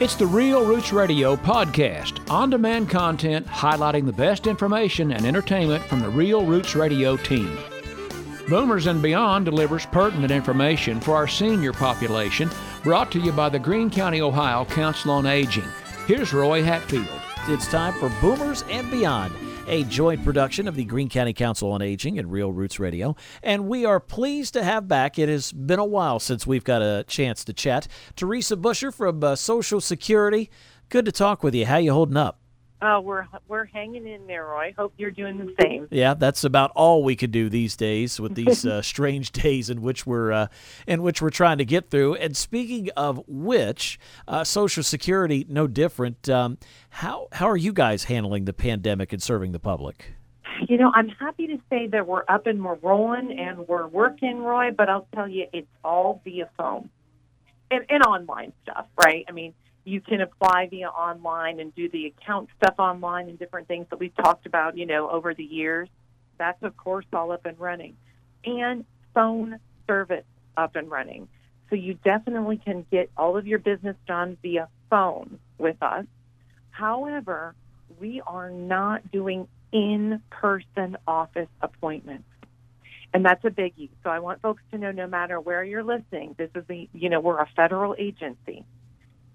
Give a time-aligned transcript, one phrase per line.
[0.00, 5.84] It's the Real Roots Radio podcast, on demand content highlighting the best information and entertainment
[5.84, 7.58] from the Real Roots Radio team.
[8.48, 12.48] Boomers and Beyond delivers pertinent information for our senior population,
[12.82, 15.68] brought to you by the Greene County, Ohio Council on Aging.
[16.06, 17.06] Here's Roy Hatfield.
[17.48, 19.34] It's time for Boomers and Beyond
[19.70, 23.14] a joint production of the Greene County Council on Aging and Real Roots Radio.
[23.40, 26.82] And we are pleased to have back, it has been a while since we've got
[26.82, 30.50] a chance to chat, Teresa Busher from uh, Social Security.
[30.88, 31.66] Good to talk with you.
[31.66, 32.39] How you holding up?
[32.82, 34.74] Uh, we're we're hanging in there, Roy.
[34.76, 35.86] Hope you're doing the same.
[35.90, 39.82] Yeah, that's about all we could do these days with these uh, strange days in
[39.82, 40.46] which we're uh,
[40.86, 42.14] in which we're trying to get through.
[42.14, 46.28] And speaking of which, uh, Social Security no different.
[46.30, 46.56] Um,
[46.88, 50.14] how how are you guys handling the pandemic and serving the public?
[50.66, 54.42] You know, I'm happy to say that we're up and we're rolling and we're working,
[54.42, 54.70] Roy.
[54.70, 56.88] But I'll tell you, it's all via phone
[57.70, 59.26] and, and online stuff, right?
[59.28, 59.52] I mean
[59.84, 63.98] you can apply via online and do the account stuff online and different things that
[63.98, 65.88] we've talked about, you know, over the years.
[66.38, 67.96] That's of course all up and running.
[68.44, 70.24] And phone service
[70.56, 71.28] up and running.
[71.68, 76.04] So you definitely can get all of your business done via phone with us.
[76.70, 77.54] However,
[78.00, 82.24] we are not doing in person office appointments.
[83.12, 83.90] And that's a biggie.
[84.04, 87.08] So I want folks to know no matter where you're listening, this is the, you
[87.08, 88.64] know, we're a federal agency.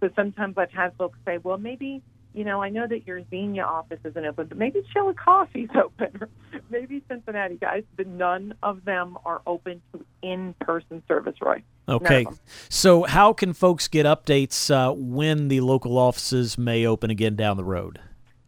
[0.00, 2.02] So sometimes I've had folks say, well, maybe,
[2.34, 6.28] you know, I know that your Xenia office isn't open, but maybe Chillicothe's open, or
[6.70, 7.84] maybe Cincinnati, guys.
[7.96, 11.62] But none of them are open to in-person service, Roy.
[11.88, 12.26] Okay.
[12.68, 17.56] So how can folks get updates uh, when the local offices may open again down
[17.56, 18.00] the road?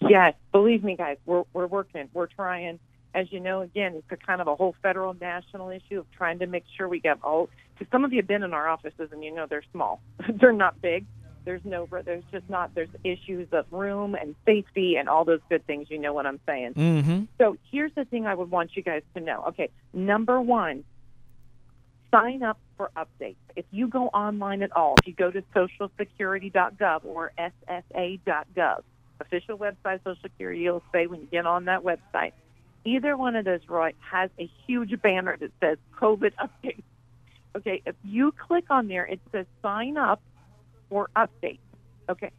[0.00, 2.78] Yes, believe me, guys, we're we're working, we're trying.
[3.14, 6.38] As you know, again, it's a kind of a whole federal national issue of trying
[6.40, 7.48] to make sure we get all.
[7.74, 10.00] Because some of you have been in our offices, and you know they're small,
[10.40, 11.04] they're not big.
[11.48, 15.66] There's no, there's just not, there's issues of room and safety and all those good
[15.66, 15.86] things.
[15.88, 16.74] You know what I'm saying?
[16.74, 17.22] Mm-hmm.
[17.38, 19.44] So here's the thing I would want you guys to know.
[19.48, 20.84] Okay, number one,
[22.10, 23.36] sign up for updates.
[23.56, 28.82] If you go online at all, if you go to socialsecurity.gov or ssa.gov,
[29.18, 32.32] official website Social Security, you'll say when you get on that website,
[32.84, 36.82] either one of those, Roy, has a huge banner that says COVID updates.
[37.56, 40.20] Okay, if you click on there, it says sign up
[40.88, 41.58] for updates.
[42.08, 42.30] Okay,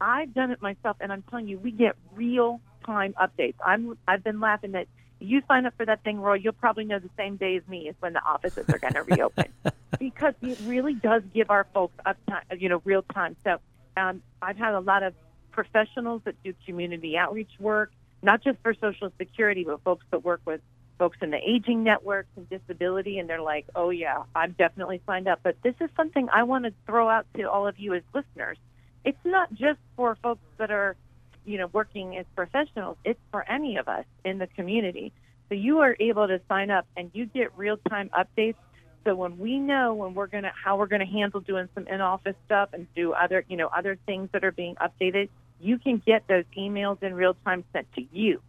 [0.00, 3.54] I've done it myself, and I'm telling you, we get real time updates.
[3.64, 4.88] I'm I've been laughing that
[5.20, 6.34] you sign up for that thing, Roy.
[6.34, 9.02] You'll probably know the same day as me is when the offices are going to
[9.02, 9.46] reopen
[9.98, 13.36] because it really does give our folks up time, you know, real time.
[13.44, 13.58] So
[13.96, 15.14] um, I've had a lot of
[15.52, 17.92] professionals that do community outreach work,
[18.22, 20.60] not just for Social Security, but folks that work with
[20.98, 25.28] folks in the aging networks and disability, and they're like, oh, yeah, I'm definitely signed
[25.28, 25.40] up.
[25.42, 28.58] But this is something I want to throw out to all of you as listeners.
[29.04, 30.96] It's not just for folks that are,
[31.44, 32.96] you know, working as professionals.
[33.04, 35.12] It's for any of us in the community.
[35.48, 38.56] So you are able to sign up and you get real time updates.
[39.04, 42.36] So when we know when we're gonna how we're gonna handle doing some in office
[42.46, 45.28] stuff and do other you know other things that are being updated,
[45.60, 48.40] you can get those emails in real time sent to you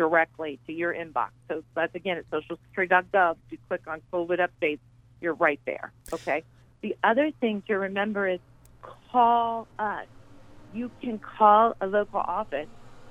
[0.00, 1.28] directly to your inbox.
[1.46, 3.36] So that's again at socialsecurity.gov.
[3.50, 4.78] You click on COVID updates,
[5.20, 5.92] you're right there.
[6.10, 6.42] Okay.
[6.80, 8.40] The other thing to remember is
[9.12, 10.06] call us.
[10.72, 12.68] You can call a local office,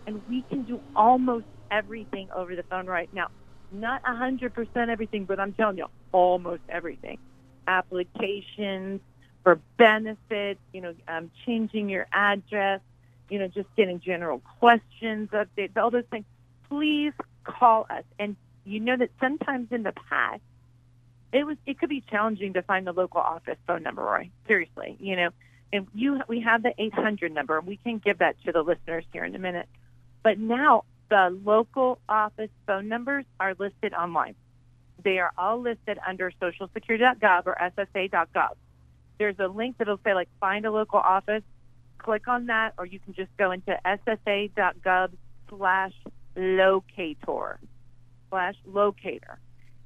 [0.07, 3.27] and we can do almost everything over the phone right now.
[3.71, 7.19] Not 100% everything, but I'm telling you, almost everything.
[7.67, 9.01] Applications
[9.43, 12.81] for benefits, you know, um, changing your address,
[13.29, 16.25] you know, just getting general questions, updates, all those things
[16.69, 17.13] please
[17.43, 18.03] call us.
[18.17, 18.35] And
[18.65, 20.41] you know that sometimes in the past,
[21.31, 24.29] it was it could be challenging to find the local office phone number, Roy.
[24.47, 25.29] Seriously, you know.
[25.71, 29.05] And you we have the 800 number, and we can give that to the listeners
[29.13, 29.67] here in a minute.
[30.23, 34.35] But now the local office phone numbers are listed online.
[35.03, 38.55] They are all listed under socialsecurity.gov or ssa.gov.
[39.17, 41.43] There's a link that'll say like find a local office.
[41.99, 45.11] Click on that, or you can just go into ssa.gov
[45.49, 45.93] slash
[46.39, 47.59] locator
[48.29, 49.39] slash locator.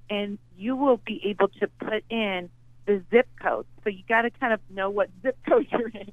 [0.09, 2.49] And you will be able to put in
[2.85, 3.65] the zip code.
[3.83, 6.11] So you got to kind of know what zip code you're in.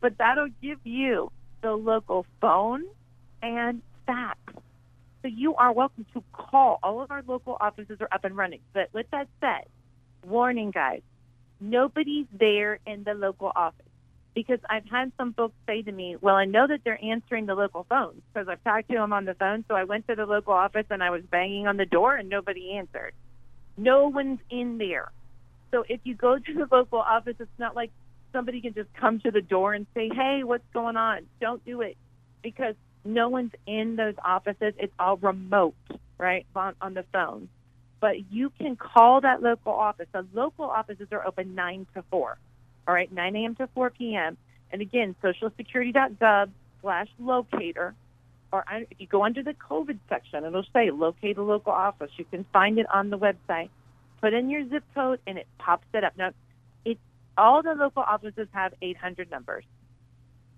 [0.00, 1.30] But that'll give you
[1.62, 2.84] the local phone
[3.42, 4.38] and fax.
[5.22, 6.78] So you are welcome to call.
[6.82, 8.60] All of our local offices are up and running.
[8.72, 9.66] But with that said,
[10.26, 11.02] warning guys,
[11.60, 13.86] nobody's there in the local office
[14.34, 17.54] because I've had some folks say to me, "Well, I know that they're answering the
[17.54, 19.64] local phones because I've talked to them on the phone.
[19.68, 22.28] So I went to the local office and I was banging on the door and
[22.28, 23.12] nobody answered.
[23.76, 25.10] No one's in there.
[25.70, 27.90] So if you go to the local office, it's not like
[28.32, 31.80] somebody can just come to the door and say, "Hey, what's going on?" Don't do
[31.80, 31.96] it
[32.42, 32.74] because
[33.04, 34.74] no one's in those offices.
[34.78, 35.74] It's all remote,
[36.18, 37.48] right, on, on the phone.
[38.00, 40.06] But you can call that local office.
[40.12, 42.38] The local offices are open 9 to 4,
[42.86, 43.54] all right, 9 a.m.
[43.56, 44.36] to 4 p.m.
[44.72, 46.50] And again, socialsecurity.gov
[46.80, 47.94] slash locator,
[48.52, 52.10] or if you go under the COVID section, it'll say locate a local office.
[52.16, 53.70] You can find it on the website.
[54.20, 56.16] Put in your zip code, and it pops it up.
[56.16, 56.32] Now,
[56.84, 56.98] it
[57.36, 59.64] all the local offices have 800 numbers,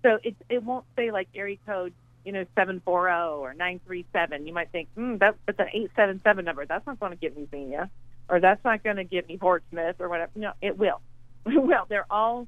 [0.01, 1.93] so it it won't say like area code
[2.25, 6.65] you know, 740 or 937, you might think, hmm, that, that's an 877 number.
[6.65, 7.89] That's not going to get me Xenia,
[8.29, 10.31] or that's not going to get me Portsmouth or whatever.
[10.35, 11.01] No, it will.
[11.45, 12.47] well, they're all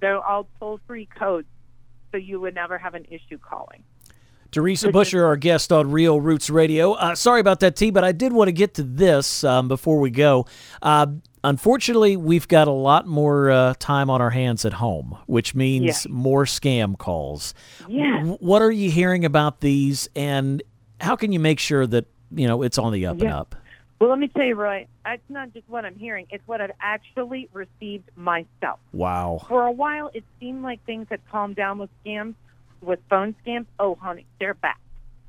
[0.00, 1.48] they're all toll free codes,
[2.12, 3.82] so you would never have an issue calling.
[4.50, 6.92] Teresa Busher, our guest on Real Roots Radio.
[6.92, 9.98] Uh, sorry about that, T, but I did want to get to this um, before
[9.98, 10.46] we go.
[10.80, 11.06] Uh,
[11.42, 16.08] unfortunately, we've got a lot more uh, time on our hands at home, which means
[16.08, 17.52] more scam calls.
[17.88, 18.18] Yeah.
[18.18, 20.62] W- what are you hearing about these, and
[21.00, 23.56] how can you make sure that you know it's on the up and up?
[23.98, 26.72] Well, let me tell you, Roy, it's not just what I'm hearing, it's what I've
[26.80, 28.80] actually received myself.
[28.92, 29.40] Wow.
[29.48, 32.34] For a while, it seemed like things had calmed down with scams
[32.84, 34.80] with phone scams, oh, honey, they're back.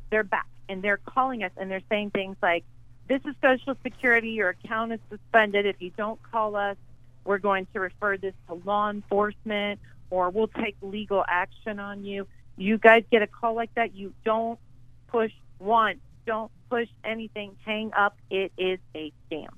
[0.10, 0.48] They're back.
[0.68, 2.64] And they're calling us and they're saying things like,
[3.08, 4.30] this is Social Security.
[4.32, 5.66] Your account is suspended.
[5.66, 6.78] If you don't call us,
[7.24, 9.80] we're going to refer this to law enforcement
[10.10, 12.28] or we'll take legal action on you.
[12.58, 14.60] You guys get a call like that, you don't
[15.08, 16.00] push one.
[16.25, 17.56] Don't push anything.
[17.66, 18.18] Hang up.
[18.30, 19.50] It is a scam.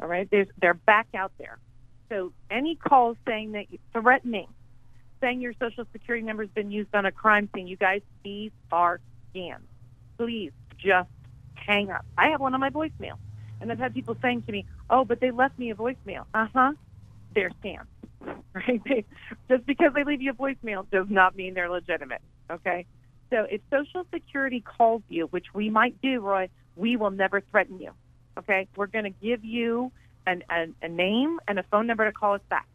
[0.00, 0.28] All right?
[0.30, 1.58] There's, they're back out there.
[2.08, 4.48] So any calls saying that threatening
[5.20, 7.66] saying your social security number has been used on a crime scene.
[7.66, 9.00] You guys, these are
[9.34, 9.60] scams.
[10.18, 11.08] Please just
[11.54, 12.04] hang up.
[12.16, 13.18] I have one on my voicemail.
[13.60, 16.24] And I've had people saying to me, oh, but they left me a voicemail.
[16.34, 16.72] Uh huh.
[17.34, 17.86] They're scams.
[18.54, 18.80] Right?
[18.86, 19.04] They,
[19.50, 22.22] just because they leave you a voicemail does not mean they're legitimate.
[22.50, 22.86] Okay?
[23.30, 27.80] So if Social Security calls you, which we might do, Roy, we will never threaten
[27.80, 27.92] you.
[28.38, 28.68] Okay?
[28.76, 29.90] We're going to give you
[30.26, 32.68] an, an, a name and a phone number to call us back.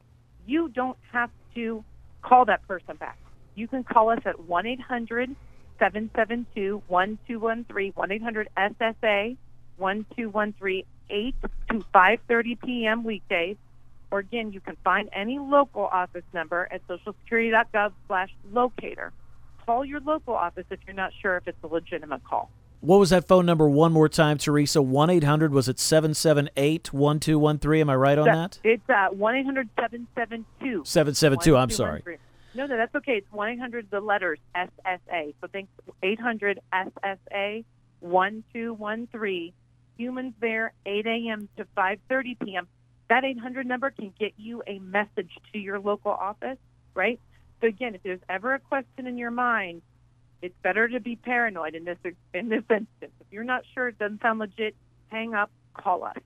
[0.46, 1.84] You don't have to
[2.22, 3.18] call that person back.
[3.56, 5.36] You can call us at 1 800
[5.80, 9.38] 772 1213, 1 800 SSA
[9.78, 13.04] 1213, 8 to 5.30 p.m.
[13.04, 13.58] weekdays.
[14.12, 19.12] Or again, you can find any local office number at socialsecurity.gov slash locator.
[19.66, 22.50] Call your local office if you're not sure if it's a legitimate call.
[22.82, 24.82] What was that phone number one more time, Teresa?
[24.82, 27.82] 1 800, was it 778 1213?
[27.82, 28.60] Am I right on that?
[28.64, 32.02] It's uh, 1 800 772 772, I'm sorry.
[32.56, 33.14] No, no, that's okay.
[33.14, 35.36] It's 1 800, the letters SSA.
[35.40, 35.70] So think
[36.02, 37.64] 800 SSA
[38.00, 39.54] 1213.
[39.98, 41.50] Humans there, 8 a.m.
[41.58, 42.68] to 5.30 p.m.
[43.10, 46.58] That 800 number can get you a message to your local office,
[46.96, 47.20] right?
[47.62, 49.82] Again, if there's ever a question in your mind,
[50.42, 51.98] it's better to be paranoid in this
[52.34, 52.88] in this instance.
[53.02, 54.76] If you're not sure, it doesn't sound legit,
[55.10, 56.18] hang up, call us.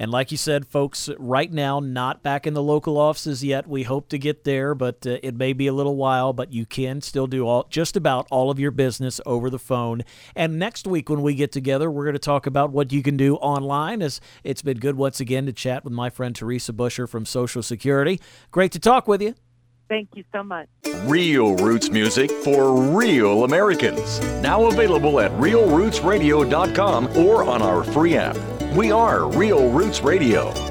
[0.00, 3.66] And like you said, folks, right now, not back in the local offices yet.
[3.66, 6.32] We hope to get there, but uh, it may be a little while.
[6.32, 10.04] But you can still do all just about all of your business over the phone.
[10.36, 13.16] And next week, when we get together, we're going to talk about what you can
[13.16, 14.00] do online.
[14.00, 17.62] As it's been good once again to chat with my friend Teresa Busher from Social
[17.62, 18.20] Security.
[18.52, 19.34] Great to talk with you.
[19.88, 20.68] Thank you so much.
[21.04, 24.20] Real Roots music for real Americans.
[24.42, 28.36] Now available at realrootsradio.com or on our free app.
[28.76, 30.67] We are Real Roots Radio.